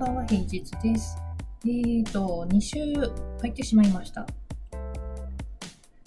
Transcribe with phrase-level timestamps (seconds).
[0.00, 1.18] ばんは、平日です。
[1.66, 4.26] えーと、2週入ってしまいました。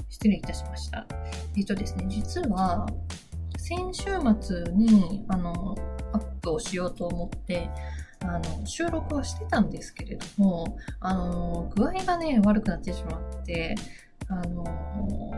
[0.09, 1.05] 失礼いたしました。
[1.55, 2.87] えーとですね、実は、
[3.59, 4.05] 先週
[4.41, 5.75] 末に、あの、
[6.11, 7.69] アップをしようと思って、
[8.21, 13.75] あの、収録はしてたんですけれども、あの、具合がね、悪くなってしまって、
[14.27, 15.31] あの、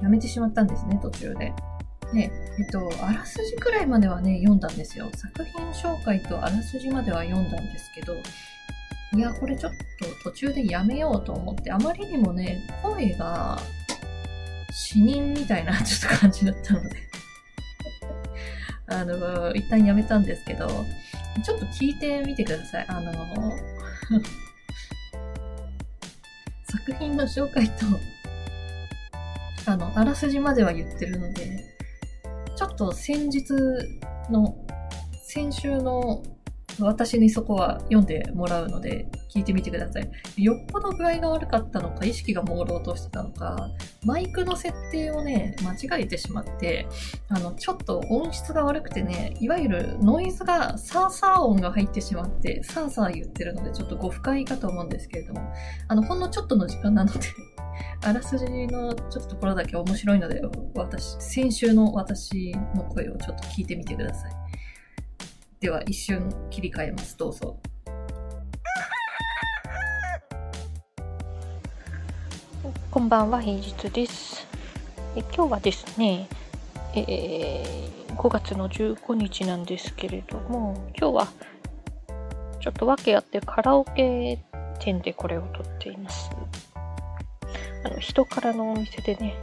[0.00, 1.52] やめてしまったんですね、途中で。
[2.12, 5.10] で、えっと、あらすじくらいまではね、読んだんですよ。
[5.16, 8.14] 作品紹介とあらすじまでは読んだんですけど、
[9.14, 9.72] いや、これちょっ
[10.22, 13.58] と途中でやめようと思って、あまりにもね、声が
[14.72, 16.96] 死人みたいなちょっと感じだったので、
[18.86, 20.68] あの、一旦やめたんですけど、
[21.44, 22.86] ちょっと聞いてみてください。
[22.88, 23.12] あの、
[26.64, 27.86] 作品の紹介と、
[29.66, 31.73] あの、あらすじまでは言ってるので、
[32.56, 33.44] ちょっと先日
[34.30, 34.56] の、
[35.22, 36.22] 先週の
[36.80, 40.42] 私にそこは読んでもらうので聞いてみてください。
[40.42, 43.70] よっぽど具合が悪かったのか、意識が朦朧としてたのか、
[44.04, 46.86] マイクの設定をね、間違えてしまって、
[47.28, 55.40] あの、ちょっと音質が悪くてね、いわゆるノイズが、サーサー音が入ってしまって、サーサー言ってるので、ちょっとご不快かと思うんですけれども、
[55.88, 57.20] あの、ほんのちょっとの時間なので、
[58.02, 60.42] あらすじのちょっとところだけ面白いので、
[60.74, 64.32] 私、先週の私の声をちょっと聞いてみてください。
[65.60, 67.16] では、一瞬切り替えます。
[67.16, 67.58] どうぞ。
[72.90, 74.46] こんばんは、平日です。
[75.16, 76.28] え今日はですね、
[76.94, 81.28] えー5月の15日なんですけれども、今日は
[82.60, 84.38] ちょっと訳あってカラオケ
[84.78, 86.30] 店でこれを撮っています。
[87.84, 89.38] あの人からのお店でね、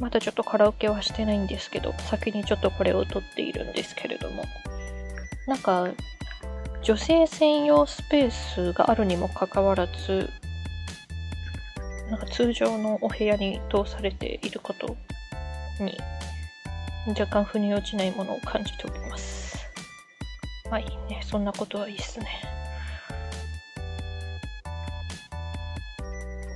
[0.00, 4.44] まだちょっとカラオケはしてないんですけど、先にちょっとこれを撮っているんですけれども、
[5.46, 5.88] なんか
[6.82, 10.30] 女性専用スペースがあるにもかかわらず、
[12.10, 14.96] なんか通常のお部屋に通されていること
[15.80, 15.98] に
[17.08, 19.56] 若干腑に落ちないものを感じております。
[20.70, 21.20] まあいいね。
[21.24, 22.26] そんなことはいいっすね。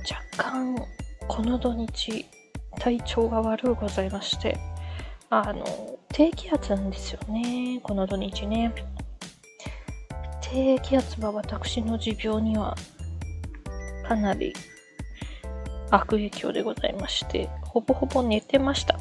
[0.09, 0.75] 若干、
[1.33, 2.25] この土日、
[2.77, 4.59] 体調が悪うございまして、
[5.29, 5.63] あの、
[6.09, 7.79] 低気圧なんですよね。
[7.81, 8.73] この土日ね。
[10.41, 12.75] 低気圧は私の持病には
[14.05, 14.51] かなり
[15.89, 18.99] 悪影響でございまして、ほぼほぼ寝てました。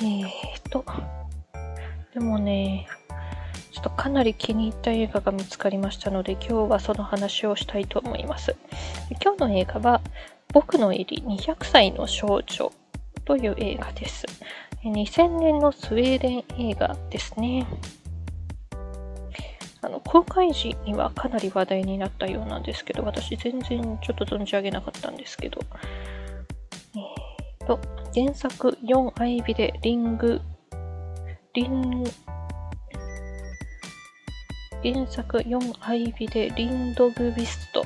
[0.00, 0.26] えー
[0.70, 0.84] と、
[2.12, 2.88] でもね、
[3.72, 8.56] ちょっとかなり気に入った映画が見つかりましたので、今日はその話をしたいと思います。
[9.22, 10.00] 今日の映画は、
[10.52, 12.72] 僕の入り200歳の少女
[13.24, 14.26] という映画です。
[14.84, 17.66] 2000年のスウェーデン映画ですね。
[19.82, 25.60] あの公開時にはかなり話題になったようなんですけど、私全然ちょっと存じ上げなかったんですけど、
[26.94, 27.78] えーと、
[28.14, 30.40] 原作4アイビでリング、
[31.54, 32.04] リン、
[34.88, 37.84] 原作4アイビでリンドグビスト、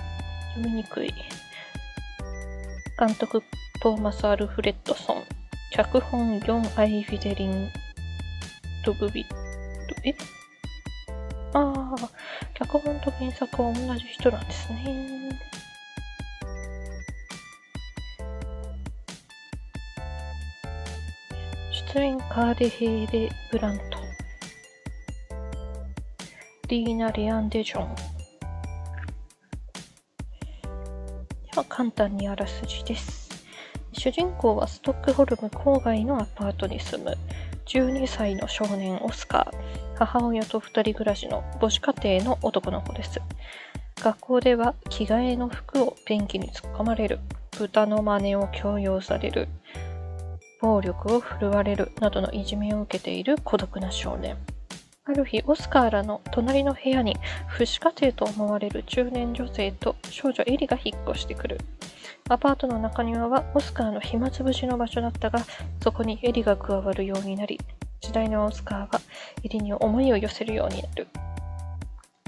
[0.55, 1.15] 読みにくい。
[2.99, 3.43] 監督
[3.81, 5.25] トーマス・アルフレッドソン、
[5.73, 7.71] 脚本4アイビでリン
[8.85, 9.25] ドグビ、
[10.05, 10.15] え？
[11.55, 12.11] ああ、
[12.53, 15.41] 脚本と原作は同じ人なんですね。
[21.95, 24.00] 出演カーデ・ヘーデ・ブラント。
[26.71, 27.95] リーナ・レアンデ・ジョン。
[27.97, 28.03] で
[31.57, 33.29] は簡単にあらすじです。
[33.91, 37.19] 主人公はストックホルム郊外のアパートに住む
[37.67, 39.57] 12歳の少年オスカー。
[39.99, 43.21] 母親と二人暮らしの母子家庭の男の子です。
[43.97, 47.19] 学校では着替えの服を便器に突っ込まれる、
[47.59, 49.49] 豚の真似を強要される、
[50.61, 54.37] 暴力を振るわれるなどのいじめを受けている孤独な少年。
[55.11, 57.17] ある日、オスカーらの隣の部屋に
[57.59, 61.59] 父子家庭と思われる中年女性と少女エリが引っ越してくる。
[62.29, 65.41] アパートの中庭はオスカーの暇つぶしの場所だったが、
[65.83, 67.59] そこにエリが加わるようになり、
[68.01, 69.01] 時代のオスカーは
[69.43, 71.09] エリに思いを寄せるようになる。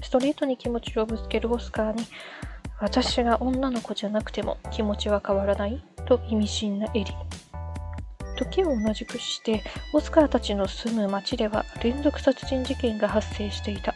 [0.02, 2.04] ストレートに気持ちをぶつけるオスカーに、
[2.80, 5.80] 私が女の子じゃなくても気持ちは変わらない？
[6.04, 7.06] と意味深なエリ。
[8.44, 9.62] 時を同じくして、
[9.92, 13.94] オスカーたちの住む町では連続殺人事件が発生していた。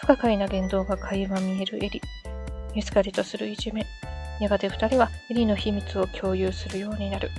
[0.00, 2.00] 不可解な言動が垣間見えるエリ。
[2.74, 3.86] エスカレートするいじめ。
[4.40, 7.30] やがて二人はエリの秘密を共有するようになる。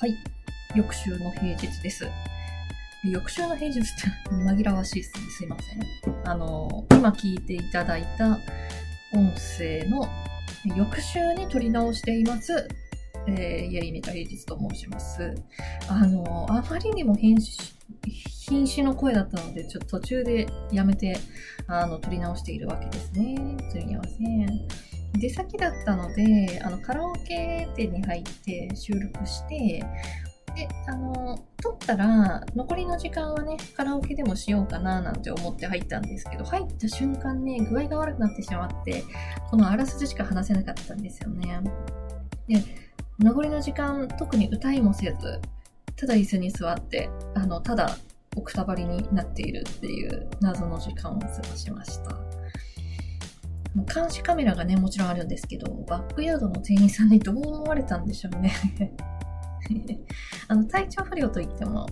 [0.00, 0.16] はい。
[0.74, 2.08] 翌週の平日です。
[3.04, 3.88] 翌週の平日って
[4.30, 5.20] 紛らわしいですね。
[5.30, 6.28] すいません。
[6.28, 8.38] あの、今聞いていただいた
[9.12, 10.08] 音声の
[10.64, 12.66] 翌週に撮り直しています。
[13.26, 15.34] えー、イエイミタ平日と申します。
[15.88, 17.74] あの、あまりにも変死、
[18.48, 21.16] 瀕死の声だったので、ちょっと途中でやめて、
[21.66, 23.36] あの、撮り直しているわけですね。
[23.70, 24.68] すみません。
[25.18, 29.84] 出先だったので、あの、カラオケ店に入って収録して、
[30.54, 39.02] で、あの、撮ったら、残りの時間はね、カラオケでもしようかななんて思って入ったんですけど、入った瞬間ね、具合が悪くなってしまって、
[39.50, 41.60] このあらすじしか話せなかったんですよね。
[42.46, 42.62] で、
[43.18, 45.40] 残りの時間、特に歌いもせず、
[45.96, 47.96] ただ椅子に座って、あの、ただ、
[48.36, 52.16] おくたばりになっているっていう謎の時間を過ごしました。
[53.92, 58.52] 監視カメラがね、もちろんあるんですけど、バックヤードの店員さんにどう思われたんでしょうね。
[60.48, 61.86] あの体調不良といっても、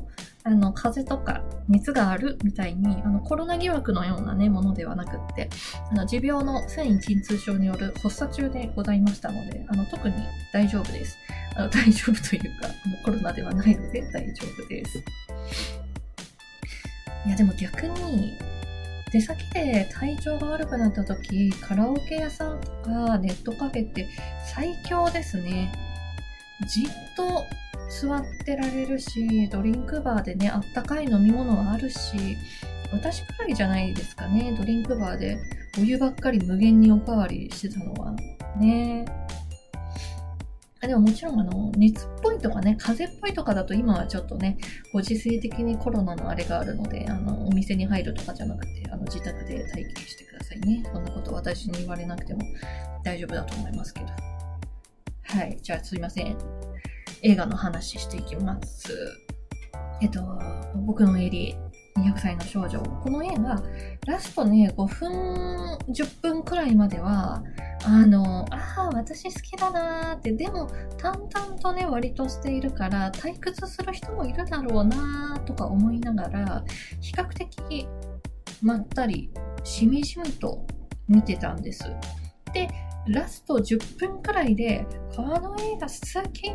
[0.44, 5.48] あの風邪とか熱があるみたいにあのコロナ疑惑のような、ね、ものではなくって
[5.90, 10.14] あの持病の繊維鎮痛症による発作中でございましたのであの特に
[10.52, 11.16] 大丈夫です。
[11.54, 14.98] あの大丈夫というかあのコロナではないので大丈夫です。
[17.24, 18.36] いやでも逆に
[19.12, 24.08] 出先で体調が悪くなった時カラオケ屋さんとかネットカフェって
[24.52, 25.72] 最強ですね。
[26.66, 26.84] じっ
[27.16, 27.44] と
[28.00, 32.36] 座ってられるし、ドリンクバーでね、あったかい飲み物はあるし、
[32.90, 35.38] 私くらいじゃないですかね、ドリンクバーで
[35.78, 38.12] お湯ばっかり無限におかわりしてたのは。
[38.58, 39.04] ね
[40.84, 44.58] あでももちろんあの、熱っぽいとかね、風邪っぽいとかだと今はちょっとね、
[44.92, 50.82] ご時世的にコロナのあれがあるので、あの、お店に入るとかじゃなくて、あの、自宅で待機してくださいね。
[50.92, 52.40] そんなこと私に言われなくても
[53.04, 54.06] 大丈夫だと思いますけど。
[55.22, 55.56] はい。
[55.62, 56.61] じゃあすいません。
[57.22, 58.92] 映画の話していきます。
[60.00, 60.20] えっと、
[60.86, 61.56] 僕のエリ
[61.96, 62.80] 200歳の少女。
[62.80, 63.62] この映画、
[64.06, 67.42] ラストね、5分、10分くらいまでは、
[67.84, 76.64] あの、ああ、私好きだなーって、でも、淡々とね、割としているから、退屈する人もいるだろうなーとか思いながら、
[77.00, 77.86] 比較的、
[78.62, 79.30] まったり、
[79.62, 80.66] しみじみと
[81.08, 81.84] 見てたんです。
[82.52, 82.68] で、
[83.08, 86.48] ラスト10分くらいで、この映画好き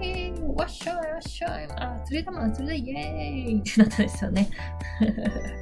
[0.56, 4.50] わっしゃいわっしゃいあ、釣りだもん、釣りイエーイってなったんですよね。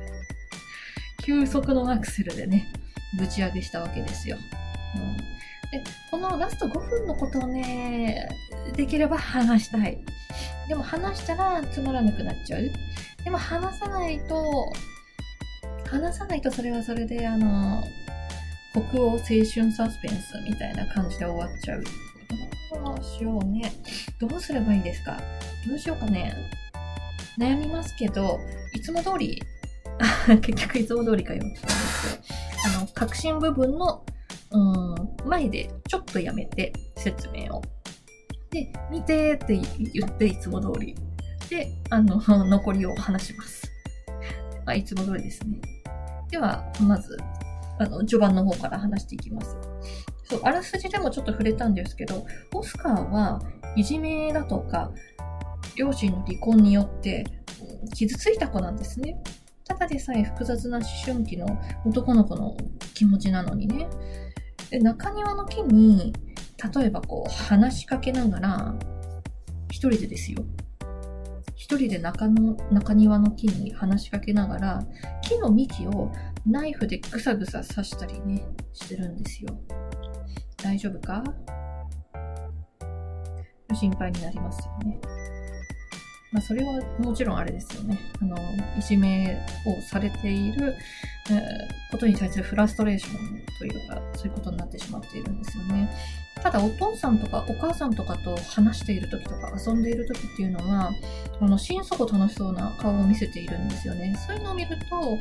[1.23, 2.71] 急速のアクセルでね、
[3.17, 4.37] ぶち上げしたわけですよ。
[4.95, 5.17] うん、
[5.71, 8.29] で、このラスト5分のことをね、
[8.75, 9.97] できれば話したい。
[10.67, 12.71] でも話したらつまらなくなっちゃう。
[13.23, 14.71] でも話さないと、
[15.87, 17.83] 話さないとそれはそれで、あの、
[18.81, 21.83] 北欧青春サスペンスみたいな感じで終わっちゃう。
[22.83, 23.71] どうしようね。
[24.19, 25.17] どうすればいいですか？
[25.67, 26.33] どうしようかね。
[27.39, 28.39] 悩みますけど、
[28.73, 29.41] いつも通り、
[30.41, 34.05] 結局いつも通りかよって言うんですけど、あの、革新部分の、
[34.51, 34.95] うん、
[35.29, 37.61] 前でちょっとやめて説明を。
[38.51, 39.59] で、見てって
[39.93, 40.95] 言っていつも通り。
[41.49, 43.71] で、あの、 残りを話します。
[44.65, 45.59] あ、いつも通りですね。
[46.29, 47.17] では、まず、
[47.79, 49.57] あの、序盤の方から話していきます。
[50.23, 53.41] そう、あらすじでもちょっと触れたんですけど、オスカーは
[53.75, 54.91] いじめだとか、
[55.75, 57.25] 両親の離婚によって
[57.93, 59.21] 傷ついた子なんですね。
[59.65, 61.45] ただでさえ複雑な思春期の
[61.85, 62.55] 男の子の
[62.93, 63.87] 気持ちなのにね。
[64.69, 66.13] で中庭の木に、
[66.75, 68.75] 例えばこう、話しかけながら、
[69.69, 70.43] 一人でですよ。
[71.55, 74.83] 一人で中の中庭の木に話しかけながら、
[75.21, 76.11] 木の幹を
[76.45, 79.49] ナイフでぐさぐさ刺したりね、してるんですよ。
[80.57, 81.23] 大丈夫か？
[83.73, 85.01] 心配になりますよね。
[86.31, 87.97] まあ、それはもちろんあれですよね。
[88.21, 88.35] あの、
[88.77, 90.75] いじめをされている、
[91.31, 91.41] え
[91.91, 95.89] ことに対するフラストレーションというか、そういうことになってしまっているんですよね。
[96.41, 100.91] ただ、お父さんとかお母さんとかと話している時とか遊んでいる時っていうのは、
[101.39, 104.15] あの、心底楽しそうな顔を見せているんですよね。
[104.27, 105.19] そういうのを見ると、も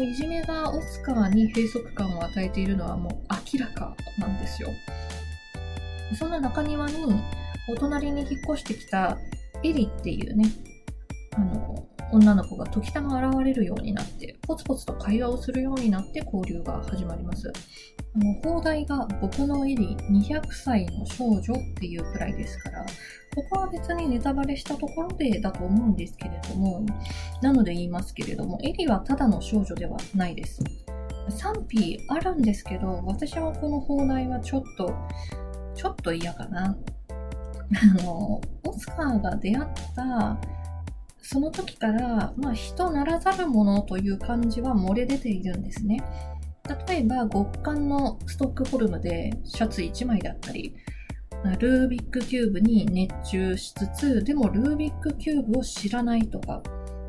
[0.00, 3.12] ういじめがオスカーに閉塞感を与えているのはもう
[3.52, 4.70] 明らかなんですよ。
[6.18, 7.22] そんな中庭に、
[7.68, 9.18] お隣に引っ越してきた
[9.64, 10.44] エリっていうね、
[11.36, 17.52] あの、女の子が時たま現れるようになって、ポツポツと会話をするようになって交流が始まります。
[18.14, 22.86] あの、放題が僕のエリ200歳の少女っていうくらいですから、
[23.34, 26.84] ここは別にネタバレしたところでだと思うんですけれども、
[27.42, 30.62] なので言いますけれども、エリはただの少女ではないです。
[31.30, 34.94] 賛否あるんですけど、私はこの放題はちょっと、
[35.74, 36.76] ちょっと嫌かな。
[37.98, 40.38] あの、オスカーが出会った
[41.26, 46.04] その時から、まあ、人ならざるものという感じは漏れ出ているんですね。
[46.86, 50.76] 例えば、極寒のストックホルムでシャツ1枚だったり、
[51.58, 56.62] ルービックキューブに熱中しつつ、でもルービックキューブを知らないとか、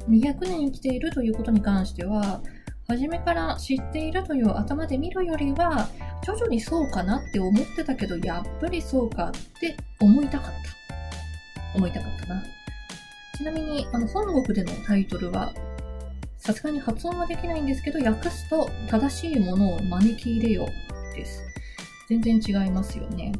[0.09, 2.41] 200年生きているということに関しては、
[2.87, 5.89] 初めから知っているという頭で見るよりは、
[6.25, 11.77] 徐々にそうかなって思ってたけど、やっぱりそうかって思いたかった。
[11.77, 12.43] 思いたかったな。
[13.37, 15.53] ちなみに、あの、本国でのタイトルは、
[16.39, 20.67] さすがに発音はできないんですけど、訳すと、正しいものを招き入れよ
[21.13, 21.43] です。
[22.09, 23.31] 全然違いますよね。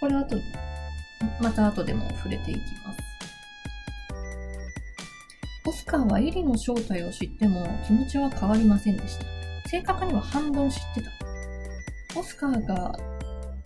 [0.00, 0.36] これはと、
[1.40, 2.98] また後でも触れていきます。
[5.66, 9.24] オスカーはエリの正体を知っても気持ちは変わりませんでした。
[9.68, 11.33] 正確には半分知ってた。
[12.16, 12.92] オスカーが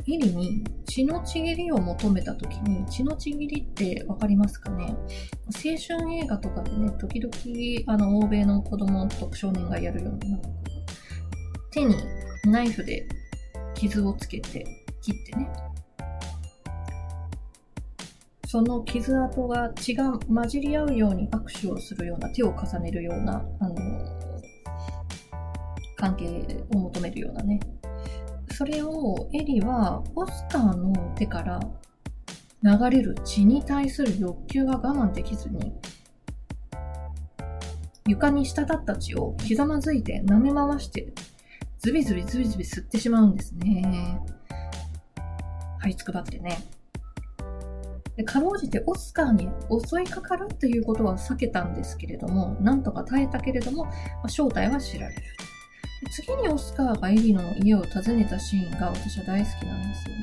[0.07, 4.87] エリに血のちぎりを求めた時に、血のちぎりってわかりますかね？
[5.49, 10.39] 青春映画とかでね、時々あの欧米の子供と少年がやるような、
[11.71, 11.95] 手に
[12.47, 13.07] ナイフで
[13.75, 14.65] 傷をつけて
[15.03, 15.49] 切ってね、
[18.47, 23.77] その傷跡が血が混じり合うように握手をするような、手を重ねるような、あの、
[25.97, 26.27] 関係
[26.75, 27.61] を求めるようなね。
[28.59, 31.61] それをエリはオスカーの手から
[32.65, 35.73] 流れる血に対する欲求が我慢できずに、
[38.09, 41.13] 床に滴った血をひざまずいて舐め回して、
[41.79, 44.21] ズビズビズビズビ吸ってしまうんですね。
[45.79, 46.59] はいつくばってね。
[48.17, 49.49] でかろうじてオスカーに
[49.89, 53.93] 襲いかかるっていうことは避けたんですけれども、なんとか耐えたけれども、ま
[54.25, 55.23] あ正体は知られる。
[56.11, 60.15] 次にオスカーがエリの家を訪ねたシーンが私は大好きなんですよ。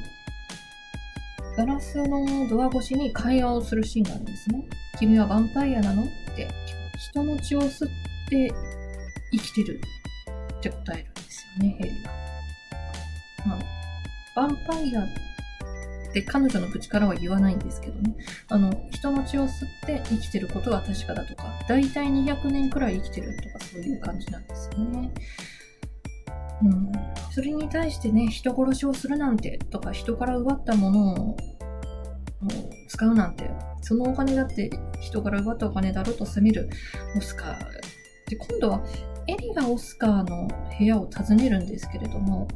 [1.58, 4.64] ガラスのドア越しに会話をするシーンがあるんですね。
[5.00, 6.06] 君はヴァンパイアなのっ
[6.36, 6.50] て、
[6.98, 7.90] 人の血を吸っ
[8.30, 8.54] て
[9.32, 9.82] 生きてる
[10.60, 12.12] って答えるんですよね、エリは。
[13.46, 13.60] ま
[14.36, 15.08] あ、ヴァンパイアっ
[16.14, 18.16] て彼女の口からは言わないんですけどね。
[18.50, 25.12] あの、人の血を吸って生きてることは確かだとか、だいたい200年くらい生きてるとかそういう感じなんですよね。
[26.64, 26.92] うん。
[27.32, 31.38] それに対してね、人殺しをするなんてとか、人から奪ったものを
[32.88, 33.50] 使うなんて、
[33.82, 34.70] そのお金だって
[35.00, 36.70] 人から奪ったお金だろうと責める
[37.18, 37.58] オスカー。
[38.30, 38.82] で、今度は
[39.28, 40.48] エリがオスカーの
[40.78, 42.48] 部屋を訪ねるんですけれども、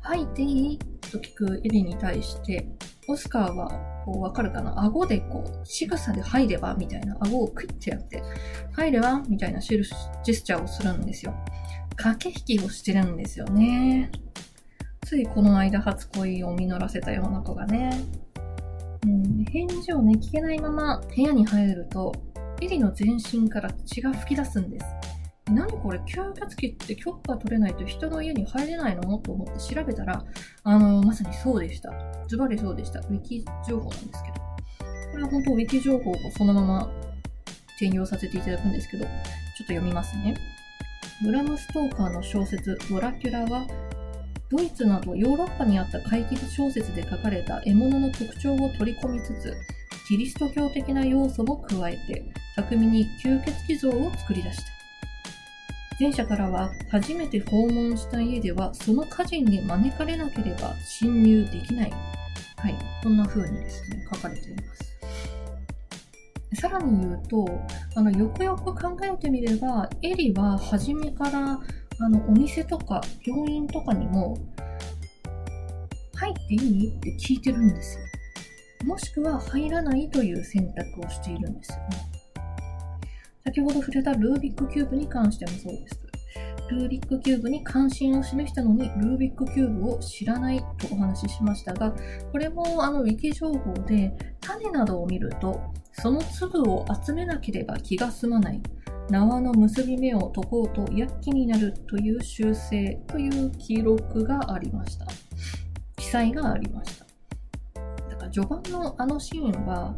[0.00, 0.78] 入っていい？
[1.10, 2.68] と聞くエリに対して、
[3.08, 3.68] オスカーは、
[4.04, 4.82] こう、わかるかな？
[4.82, 8.22] 顎でこう、仕草で入ればみたいな、顎をクイッてやって、
[8.72, 11.34] 入ればみたいなジェスチャーをするんですよ。
[11.96, 14.10] 駆け引きをしてるんですよね。
[15.06, 17.90] ついこの間初恋を実らせたような子がね。
[19.04, 22.12] うん、返事をね、聞けないまま部屋に入ると、
[22.62, 24.86] エリの全身から血が吹き出すんです。
[25.50, 29.18] 何これ吸血鬼って許可取れないと人の家に入れないの？
[29.18, 30.24] と思って調べたら、
[30.62, 31.90] あの、まさにそうでした。
[32.26, 33.00] ズバリそうでした。
[33.00, 34.34] ウィキ情報なんですけど。
[35.12, 36.90] これは本当ウィキ情報をそのまま
[37.76, 40.34] 転用させていただくんですけど、ちょっと読みますね。
[41.22, 43.66] ブラム・ストーカーの小説「ドラキュラ」は
[44.50, 49.56] ドイツなどヨーロッパにあった怪奇小説で書かれた獲物の特徴を取り込みつつ
[50.08, 52.24] キリスト教的な要素も加えて
[52.56, 54.74] 巧みに吸血鬼像を作り出した。
[55.98, 61.90] 前者からは初めて訪問した家ではその家人に招かれなければ侵入できない。
[62.56, 62.74] はい。
[63.02, 64.93] こんな風にですね書かれています。
[66.54, 67.46] さらに言うと、
[67.96, 71.60] あの、よくよく考えてみれば、エリは初めから、
[72.00, 74.36] あの、お店とか病院とかにも、
[76.16, 78.04] 入っていいって聞いてるんですよ。
[78.84, 82.14] もしくは入らないという選択をしているんですよね。
[83.44, 86.03] 先ほど触れたルービックキューブに関してもそうです。
[86.70, 91.94] ルービックキューブに関心を示したのに、ルービックキューブを知らないとお話ししましたが、
[92.32, 95.60] これもあの、ウィキ情報で、種などを見ると、
[95.92, 98.62] その粒を集めなければ気が済まない。
[99.10, 105.06] 縄の結び目を解こうと躍起になるという習性という記録がありました。
[105.96, 107.04] 記載がありました。
[108.10, 109.94] だから序盤のあのシーンは、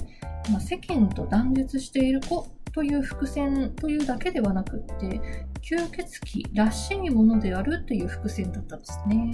[0.50, 5.20] まあ、世間と断絶している子という伏線というだけではなくって、
[5.68, 9.32] 吸血鬼らしいものであるという伏線だったんですね。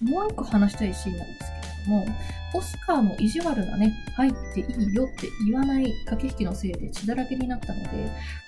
[0.00, 2.06] もう一個話したいシーンなんですけれども、
[2.54, 7.88] オスカーの意地悪なね、入っていいよって言わない駆け引きのせいで血だらけになったので、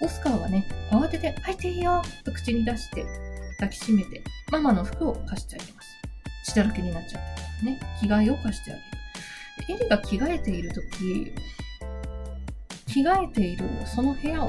[0.00, 3.04] オスカーはね、慌てて入っていいよと口に出して
[3.54, 5.88] 抱きしめて、ママの服を貸してあげます。
[6.52, 7.22] 血だらけになっちゃっ
[7.60, 8.74] てるからね、着替えを貸してあ
[9.66, 9.80] げる。
[9.80, 11.32] エリが着替えている時
[12.94, 14.48] 着替えているその部屋を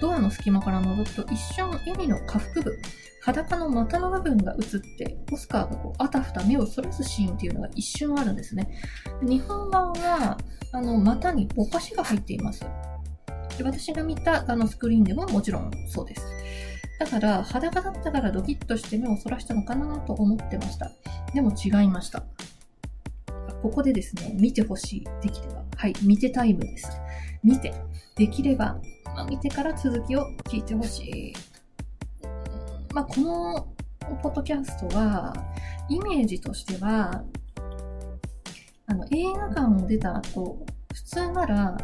[0.00, 2.78] ドアの隙間から覗くと一瞬エリの下腹部
[3.20, 8.68] 裸の股の部分が映ってオスカーがこうあたふた目をそらすシーンっていうのが一瞬あるんですね。
[9.22, 10.38] 日本版は
[10.72, 12.60] あの股にぼかしが入っています。
[13.56, 16.22] で私が見たあのスクリーンでももちろんそうです。
[17.00, 20.92] だから裸だったからドキッとして目をそらしたのかなと思ってました。
[21.32, 22.24] でも違いました。
[23.62, 25.04] ここでですね見てほしい。
[25.22, 26.90] できればはい見てタイムです。
[27.44, 27.74] 見て
[28.16, 28.80] できれば、
[29.14, 31.32] まあ、見てから続きを聞いてほしい。
[32.94, 33.74] まあ、この
[34.22, 35.32] ポッドキャストは、
[35.88, 37.24] イメージとしては、
[38.86, 41.76] あの、映画館を出た後、普通なら、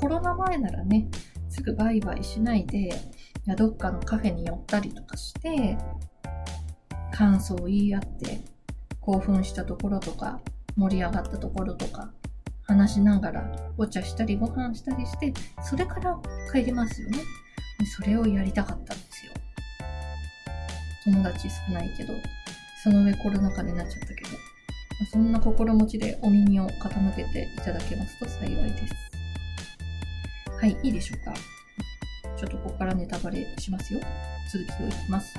[0.00, 1.08] コロナ前ならね、
[1.48, 2.90] すぐバイバイしないで、
[3.56, 5.76] どっかのカフェに寄ったりとかして、
[7.12, 8.40] 感想を言い合って、
[9.00, 10.40] 興奮したところとか、
[10.76, 12.12] 盛り上がったところとか、
[12.68, 15.32] 話しながらお茶したりご飯したりして、
[15.62, 16.16] それから
[16.52, 17.18] 帰りますよね。
[17.96, 19.32] それをやりたかったんですよ。
[21.04, 22.12] 友達少ないけど、
[22.84, 24.30] その上コロナ禍になっちゃったけど、
[25.10, 28.94] そんな心持ちでお耳を傾けていただけますと幸いです。
[30.60, 31.34] はい、いいでしょうか。
[32.36, 34.00] ちょっとここからネタバレしますよ。
[34.52, 35.34] 続きをいきます。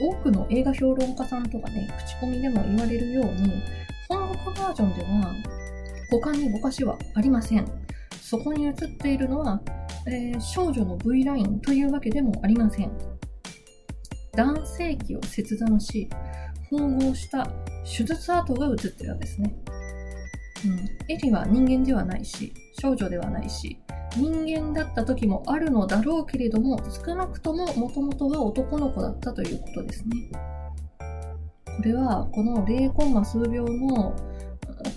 [0.00, 3.62] 多くの映画評論家さんとかね、口コミでも言われるように、
[4.08, 5.34] 本国バージョンでは、
[6.10, 7.66] 股間にぼかしはありません。
[8.20, 9.60] そこに映っているのは、
[10.06, 12.92] えー、少女の V ラインというわけでもありません。
[14.32, 16.08] 男性器を切断し、
[16.70, 17.46] 縫合した
[17.84, 19.54] 手術跡が映ってるんですね。
[20.64, 23.78] うん、エリは人間ではないし、少女ではないし、
[24.16, 30.30] 人間だった時もあるのだろうけれども、少なくとも元々は男の子だったということですね。
[31.76, 34.14] これは、この0コンマ数秒の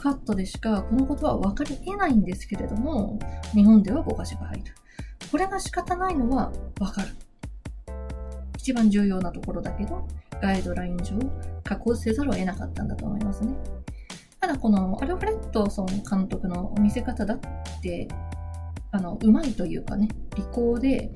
[0.02, 3.18] カットでしかこのことは分かり得ないんですけれども、
[3.54, 4.76] 日本ではぼかしが入る。
[5.32, 7.10] これが仕方ないのはわかる。
[8.58, 10.08] 一番重要なところだけど、
[10.42, 11.18] ガイドライン上、
[11.64, 13.56] 加工せざるを得なかったんだと思いますね。
[14.40, 17.40] ただこのアルフレッドソン監督の見せ方だっ
[17.82, 18.08] て、
[18.92, 21.12] あの、うまいというかね、利口で、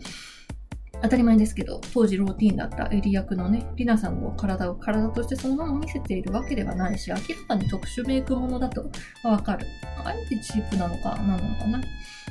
[1.04, 8.88] 当たり前ですけど、当時ローティーンだったエリ役のね、リナさんの体を体としてそのまま見せているわけではないし、明らかに特殊メイクものだと
[9.24, 9.66] わかる。
[10.06, 11.82] あえてチープなのか、何なのかな？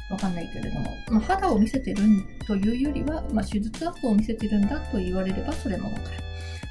[0.08, 2.02] わかんないけれども、まあ、肌を見せてる
[2.46, 6.16] というよりは、まあ、手術跡を見せてるんだと言われればそれもわかる。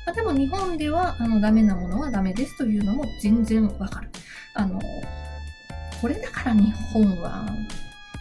[0.10, 4.10] まあ、でも日本ではあのダメなものはダメですというのも全然わかる。
[4.56, 4.82] あの、
[6.02, 7.48] これだから日本は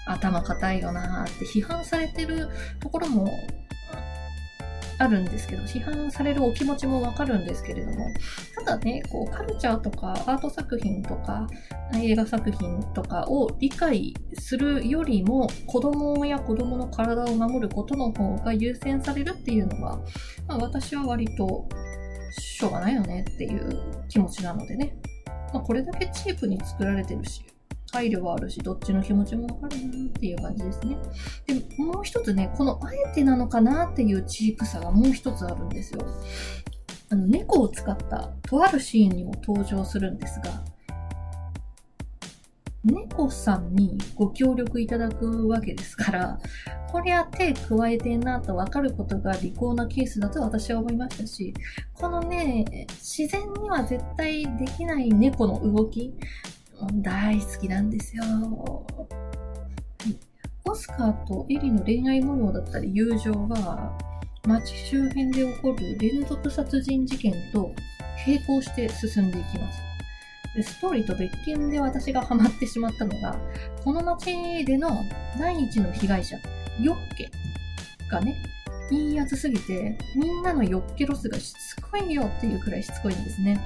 [0.04, 3.32] 頭固いよなって批判されてるところも
[4.98, 8.10] あるんですけど、批判されるお気持ちもわかるんですけれども、
[8.56, 11.46] ただね、こう、カルチャーとかアート作品とか
[11.94, 19.98] 映画作品とかを理解するよりも、子供や子供の体を守ることの方が優先されるっていうのは、
[20.46, 21.68] まあ、私は割と
[22.30, 24.96] しょうがないよねっていう気持ちなのでね。
[25.52, 27.42] まあ、これだけチープに作られてるし、
[27.92, 30.96] 配慮はあるし、どっちの気持ちもわかるなっていう感じですね。
[31.46, 36.04] で、もう一つね、このあえてなのかなっていうチープさがもう一つあるんですよ。
[37.10, 40.62] あの、猫を使ったとあるシーンにも登場するんですが、
[42.84, 46.38] 猫さんにご協力いただくわけですから、
[46.90, 51.52] こりゃ手加えてんなと分かることが利口なケースだと私は思いましたし、
[51.94, 56.14] このね、自然には絶対できない猫の動き、
[57.02, 58.24] 大好きなんですよ。
[60.64, 63.98] オスカーとエリの恋愛模様だったり友情は、
[64.46, 67.72] 街周辺で起こる連続殺人事件と
[68.26, 69.80] 並行して進んでいきます。
[70.54, 73.38] でストーリーと別件で私がハマってしまったのが、
[73.84, 74.90] この街での
[75.38, 76.36] 第一の被害者、
[76.80, 77.30] ヨッケ
[78.10, 78.36] がね、
[78.90, 83.60] いいやつすぎて、みんなのヨッケロスがしつこいよっていうくらいしつこいんですね。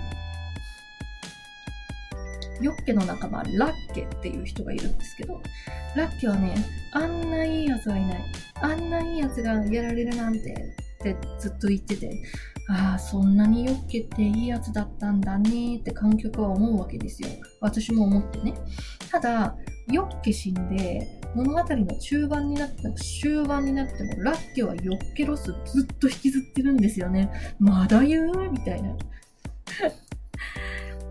[2.63, 5.41] ヨッケの仲間、ラッケっていう人がいるんですけど、
[5.97, 6.55] ラッケはね、
[6.93, 8.25] あんないいやつはいない。
[8.61, 12.23] あんないいやつがやられるなんてってずっと言ってて、
[12.69, 17.29] ああ、そんなにヨッケっていいやつだったんだねって観客は思うわけですよ。
[17.61, 18.55] 私も思ってね。
[19.11, 19.57] ただ、
[19.91, 27.31] ヨッケ死んで、物語の中盤になっても終盤になっても、ラッケはヨッケロスずっと引きずってるんですよね。
[27.59, 28.51] まだ言う？
[28.51, 28.97] みたいな。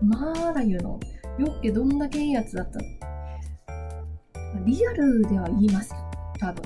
[0.00, 1.00] まだ言うの？
[1.38, 2.84] ヨッケどんだけいいやつだったの
[4.64, 5.96] リアルでは言いますよ。
[6.38, 6.62] 多分。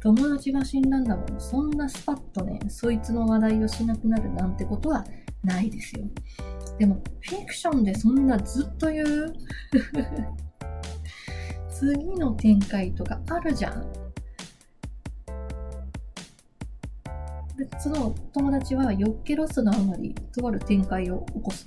[0.00, 1.40] 友達が死んだんだもん。
[1.40, 5.04] そんなスパッとね、そいつの話題をしなくなるなんてことは
[5.42, 6.04] ないですよ。
[6.78, 9.34] でも、フィクションでそんなずっと言う？
[11.70, 13.92] 次の展開とかあるじゃん。
[17.56, 21.66] で、その友達はよっけロスのあまり、とある展開を起こす。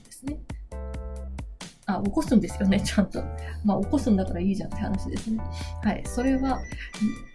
[1.97, 3.23] あ、起こすんですよね、ちゃんと。
[3.63, 5.41] まあ、起こすんだからいいじゃんって話ですね。
[5.83, 6.03] はい。
[6.05, 6.59] それは、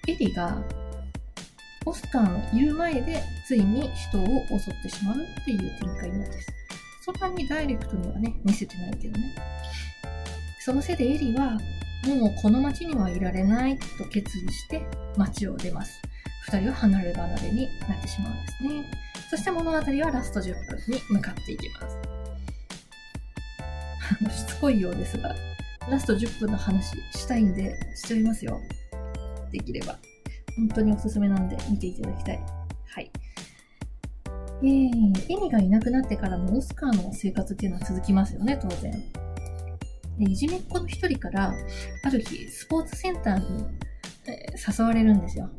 [0.06, 0.62] エリが、
[1.86, 4.24] オスカーの言う前で、ついに人を
[4.58, 6.48] 襲ってしまうっていう展開なんです。
[7.04, 9.34] そんなにダイレクトにはね、見せてないけどね。
[10.60, 11.58] そのせいでエリは、
[12.06, 14.86] もうこの町にはいられないと決意して
[15.16, 16.00] 町を出ます。
[16.46, 18.90] 二人は離れ離れになってしまうんですね。
[19.30, 21.98] そして物語はラスト10分に向かっていきます。
[24.30, 25.34] しつこいようですが、
[25.90, 28.60] ラスト10分の話したいんでしちゃいますよ。
[29.50, 29.98] できれば。
[30.56, 32.40] 本当におすすめなんで見ていただきたい。
[32.86, 33.10] はい。
[34.62, 38.92] えー、エミがいなくなってからもオスカーの生活っていうのは続きますよね、当然。
[40.18, 41.52] でいじめっ子の一人から、
[42.04, 43.64] ある日、スポーツセンターに、
[44.26, 45.50] えー、誘われるんですよ。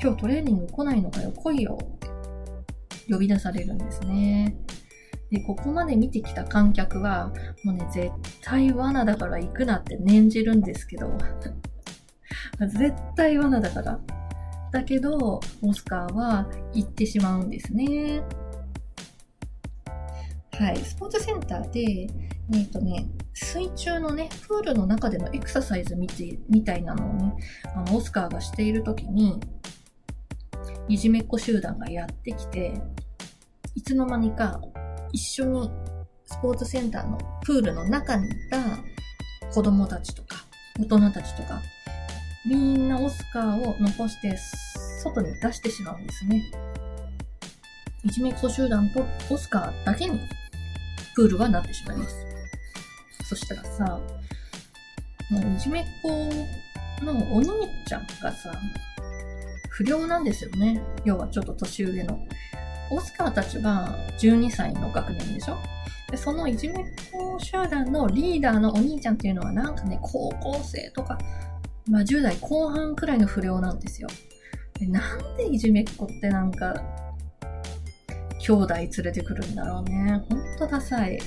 [0.00, 2.08] 今日トレーニング来ないのかよ、来いよって
[3.12, 4.56] 呼び出されるんですね。
[5.30, 7.32] で、ここまで見てきた観客は、
[7.64, 8.10] もうね、絶
[8.42, 11.16] 対罠だから行くなって念じるんですけど、
[12.60, 14.00] 絶対罠だから。
[14.70, 18.22] だけど、オスカーは行ってしまうんですね。
[20.52, 21.80] はい、スポーツセンターで、
[22.52, 27.34] えっ、ー、とね、水中のね、プールの中でのエクササイズみてみたいなのをね、
[27.76, 29.38] あの、オスカーがしているときに、
[30.88, 32.80] いじめっ子集団がやってきて、
[33.74, 34.60] いつの間にか
[35.12, 35.70] 一緒に
[36.26, 38.58] スポーツセンターのプールの中にいた
[39.52, 40.44] 子供たちとか、
[40.78, 41.60] 大人たちとか、
[42.46, 44.36] みんなオスカーを残して
[45.02, 46.50] 外に出してしまうんですね。
[48.04, 50.20] いじめっ子集団とオスカーだけに
[51.14, 52.14] プールはなってしまいます。
[53.24, 54.00] そしたらさ、
[55.30, 56.08] いじめっ子
[57.04, 57.48] のお兄
[57.86, 58.52] ちゃんがさ、
[59.70, 60.80] 不良なんですよね。
[61.04, 62.18] 要はちょっと年上の。
[62.90, 65.56] オスカーたちが12歳の学年でしょ？
[66.10, 71.18] で、そのいじめっ子集団のリーダーのお兄ちゃんっていうのはなんかね、高校生とか、
[71.90, 74.08] まあ10代後半くらいの不良なんですよ。
[74.78, 76.74] でなんでいじめっ子ってなんか、
[78.40, 80.22] 兄弟連れてくるんだろうね。
[80.28, 81.18] ほんとダサい。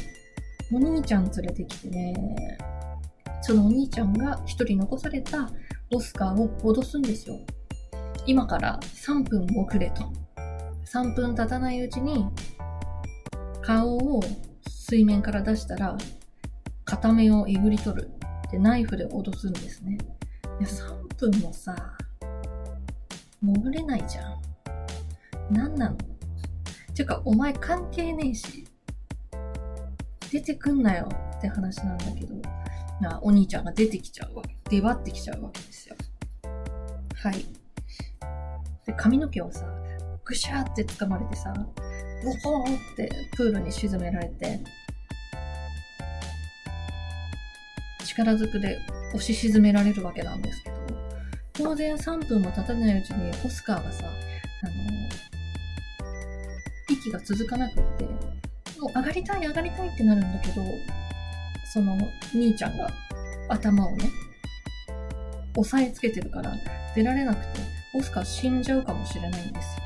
[0.73, 2.57] お兄ちゃん連れてきてね、
[3.41, 5.49] そのお兄ちゃんが一人残された
[5.93, 7.35] オスカーを脅すんですよ。
[8.25, 10.05] 今から3分遅れと。
[10.93, 12.25] 3分経たないうちに
[13.61, 14.21] 顔を
[14.67, 15.97] 水面から出したら
[16.83, 18.09] 片目をえぐり取る
[18.47, 19.97] ってナイフで脅すんですね。
[20.59, 21.73] いや、3分もさ、
[23.41, 24.41] 潜れないじゃん。
[25.49, 25.97] 何なの？
[26.93, 28.67] てか、お前関係ねえし、
[30.29, 32.35] 出てくんなよって話なんだけど、
[32.99, 34.57] なお兄ちゃんが出てきちゃうわけ。
[34.69, 35.95] 出張ってきちゃうわけですよ。
[37.15, 37.45] はい。
[38.85, 39.65] で、髪の毛をさ、
[40.31, 41.53] ぐしゃーって掴まれてさ、
[42.23, 44.61] ボコーンってプールに沈められて、
[48.05, 48.79] 力ずくで
[49.13, 50.75] 押し沈められるわけなんですけど、
[51.51, 54.73] 当然3分も経たないうちにオスカーがさ、あの、
[56.89, 58.05] 息が続かなくって、
[58.79, 60.63] もう上がりたい上がりたいってなるんだけど、
[61.73, 61.97] その
[62.33, 62.89] 兄ちゃんが
[63.49, 64.09] 頭をね、
[65.57, 66.53] 押さえつけてるから
[66.95, 67.59] 出られなくて、
[67.95, 69.80] オスカー死んじゃうかもしれないんですよ。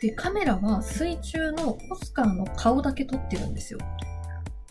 [0.00, 3.78] で、カメラは水中のオスカーの顔だけ撮ってるんですよ。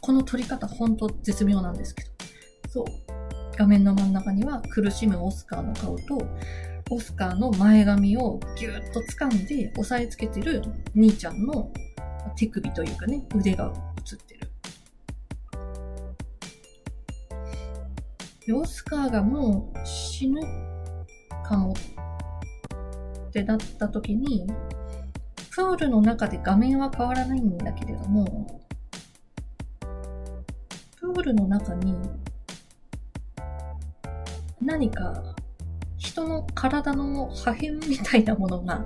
[0.02, 2.10] この撮り方ほんと絶妙なんですけど。
[2.70, 2.86] そう。
[3.56, 6.18] 画面の真ん中には苦しむオスカーの顔と、
[6.90, 10.64] オスカーの前髪をギューッと掴んで押さえつけてる
[10.96, 11.72] 兄ちゃんの
[12.36, 14.50] 手首というかね、腕が映ってる。
[18.48, 20.42] で、オスカーがもう死ぬ
[21.44, 24.48] かもってなった時に、
[25.52, 28.62] プールの中で画面は変わらないんだけれども、
[31.00, 31.96] プールの中に
[34.62, 35.36] 何か
[35.98, 38.84] 人の体の破片みたいなものが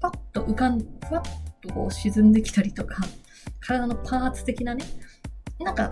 [0.00, 1.22] パッと浮かん、ふわっ
[1.60, 2.96] とこう沈んできたりとか、
[3.60, 4.84] 体のパーツ的なね、
[5.60, 5.90] なんか、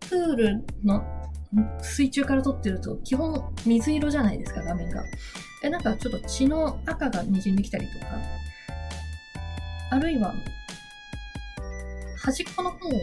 [0.00, 1.04] プールの
[1.82, 5.02] 水中から撮ってると基本水色じゃないですか、画面が。
[5.62, 8.06] え、なんかちょっと血の赤が滲んできたりとか、
[9.90, 10.34] あるいは、
[12.16, 13.00] 端っこの方を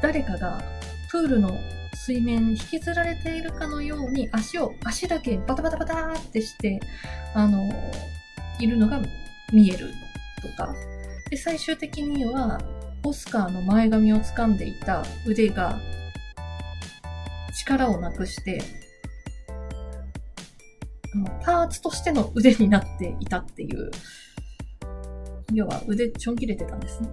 [0.00, 0.62] 誰かが
[1.10, 1.50] プールの
[1.94, 6.78] 水面引きずられているかのように足を、足だけバタバタバタってして、
[7.34, 7.68] あの、
[8.60, 9.00] いるのが
[9.52, 9.90] 見える
[10.40, 10.72] とか。
[11.30, 12.60] で、最終的には、
[13.02, 15.80] オスカーの前髪を掴んでいた腕が
[17.54, 18.62] 力をなくして、
[21.44, 23.90] パーツとしての腕になっていたっていう。
[25.52, 27.10] 要は腕ちょん切れてたんですね。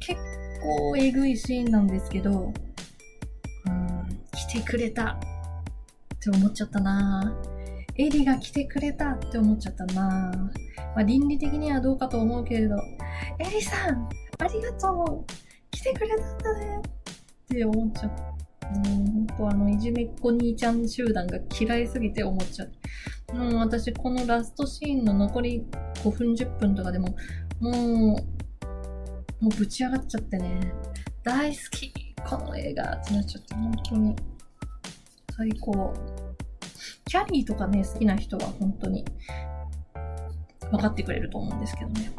[0.00, 0.20] 結
[0.62, 2.52] 構えぐいシーンなんですけど、
[3.66, 5.18] うん、来てくれたっ
[6.20, 7.40] て思っちゃったな
[7.96, 10.32] エリが来てくれたって思っちゃったな
[10.94, 12.76] まあ、倫理的にはどうかと思うけれど、
[13.38, 15.32] エリさんありがとう
[15.70, 18.37] 来てくれたんだねって思っちゃった。
[18.74, 23.36] うん、ほんとあの、いじめっ子兄ちゃん集団が嫌いすぎて思っちゃう。
[23.36, 25.64] もう私このラストシーンの残り
[26.02, 27.14] 5分10分とかでも、
[27.60, 28.16] もう、も
[29.42, 30.72] うぶち上がっちゃってね。
[31.22, 31.92] 大好き
[32.28, 34.16] この映画ってなっちゃって、本当に。
[35.36, 35.94] 最高。
[37.06, 39.04] キャリーとかね、好きな人は本当に
[40.70, 42.10] 分かってくれると思うんですけどね。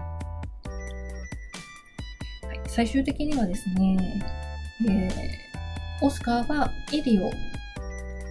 [2.44, 4.24] はい、最終的にはですね、
[4.88, 5.49] えー、
[6.02, 7.32] オスカーはエリを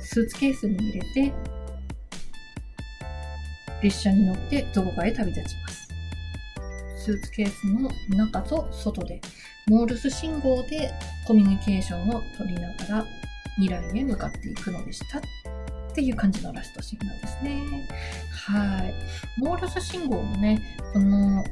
[0.00, 1.32] スーツケースに入れて、
[3.82, 5.88] 列車に乗ってどこかへ旅立ちます。
[7.04, 9.20] スーツケースの中と外で、
[9.66, 10.90] モールス信号で
[11.26, 13.06] コミュニケーションを取りながら
[13.56, 15.18] 未来へ向かっていくのでした。
[15.18, 15.20] っ
[15.94, 17.88] ていう感じのラストシーンなんですね。
[18.32, 18.94] はい。
[19.38, 20.60] モールス信号もね、
[20.92, 21.44] この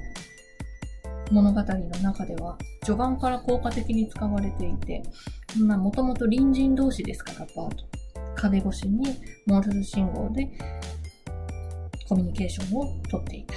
[1.30, 5.02] 物語の中では序盤から効果的に使われていて、
[5.60, 7.84] まあもともと隣人同士ですから、パート。
[8.36, 9.16] 壁越しに
[9.46, 10.50] モールス信号で
[12.06, 13.54] コミュニケーションをとっていた。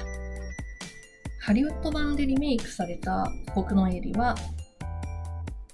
[1.41, 4.35] ハリウッド版でリメイクされた僕のエリは、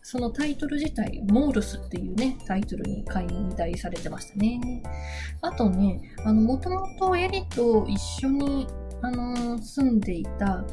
[0.01, 4.83] そのタイトル自体、モールスっていうね、タイトルに会員に代されてましたね。
[5.41, 8.67] あとね、あの、もともとエリと一緒に、
[9.01, 10.63] あのー住んでいた、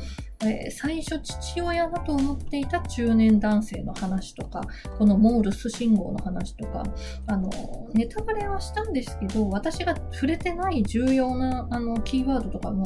[0.44, 4.60] えー最初父親だと思っていた中年男性の話とか、
[4.98, 6.82] このモールス信号の話とか、
[7.26, 7.50] あの、
[7.94, 12.84] ネタバレはしたんですけど、私が触れてない重要な、あの、キーワードとかも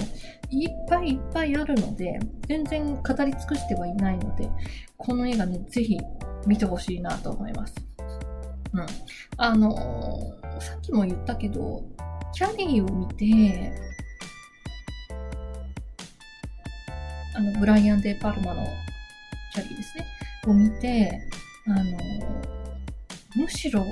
[0.50, 4.50] いっぱいいっぱいあるので、全然語り尽くしてはいないので、
[4.96, 5.98] この映画ね、ぜひ
[6.46, 7.74] 見てほしいなと思います。
[8.72, 8.86] うん。
[9.38, 9.74] あの
[10.60, 11.84] さっきも言ったけど、
[12.32, 13.72] キャリーを見て、
[17.36, 18.66] あの、ブライアン・デ・パルマの
[19.52, 20.06] キャリーですね、
[20.46, 21.20] を見て、
[21.66, 21.98] あの
[23.36, 23.84] むしろ、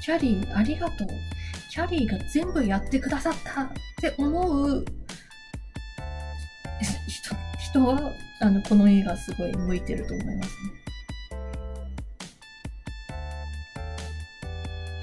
[0.00, 1.08] キャリーありがとう。
[1.70, 3.68] キャリーが全部やってくださったっ
[4.00, 4.84] て思う
[7.08, 10.84] 人人は、あの、この映画すごい向いてると思いますね。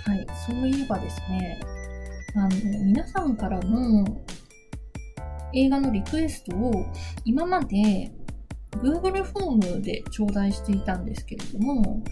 [0.06, 1.60] はい、そういえばですね、
[2.36, 2.50] あの、
[2.86, 4.06] 皆さんからの
[5.54, 6.86] 映画のリクエストを
[7.26, 8.12] 今まで
[8.78, 12.04] Google フォームで頂戴していたんですけれども、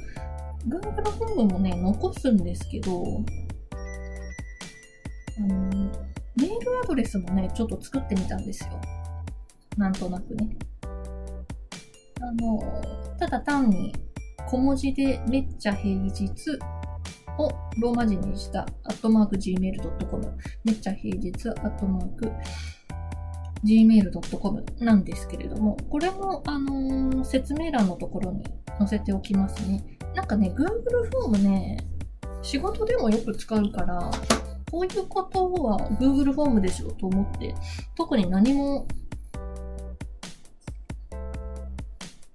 [0.67, 3.04] Google フォームもね、残すんですけど、
[5.38, 5.69] あの、
[6.36, 8.80] メールアドレスもね、ちょっと作ってみたんですよ。
[9.78, 10.58] なんとなくね。
[12.21, 12.62] あの、
[13.17, 13.93] ただ単に
[14.47, 16.25] 小文字でめっちゃ平日
[17.38, 17.49] を
[17.80, 22.32] ローマ字にしたアットマーク gmail.com めっちゃ平日アットマーク
[23.63, 28.43] gmail.com なんですけれども、これも、あのー説明欄のところに
[28.78, 29.84] 載せておきますね。
[30.15, 30.63] なんかね、Google
[31.12, 31.78] フォームね、
[32.41, 34.12] 仕事でもよく使うから、
[34.72, 37.56] こういうことは Google フォームでしょと思って、
[37.95, 38.88] 特に何も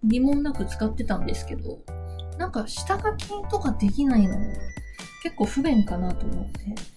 [0.03, 1.79] 疑問なく使ってたんですけど、
[2.39, 4.37] なんか下書きとかできないの
[5.23, 6.94] 結構不便かなと思って。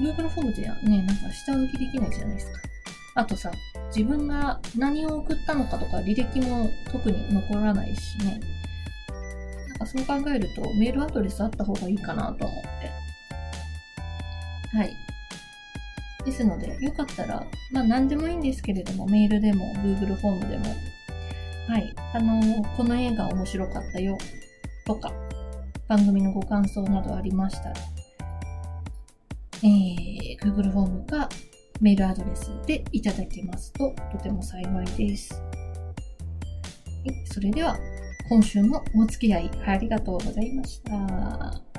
[0.00, 2.58] Google フォームでね、なんか下書きできないじゃないですか。
[3.16, 3.50] あとさ、
[3.94, 8.40] 自分が何を送ったのかとか履歴も特に残らないしね。
[9.68, 12.70] なんかそう考えるとメールアドレスあった方がいいかなと思って。
[14.76, 14.96] はい。
[16.24, 20.64] ですので、よかったら、まあ何でもいいんですけれども、メールでも Google フォームでも、
[21.68, 21.94] はい。
[22.14, 24.16] あのーこの映画面白かったよ
[24.86, 25.12] とか、
[25.88, 27.74] 番組のご感想などありましたら、
[29.62, 31.28] えー、Google フォームか
[31.80, 35.42] メールアドレスでいただけますととても幸いです。
[37.32, 37.76] それでは、
[38.28, 41.69] 今週もお付き合いありがとうございました。